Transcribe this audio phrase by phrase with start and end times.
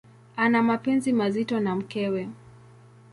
[0.35, 2.29] Ana mapenzi mazito na mkewe.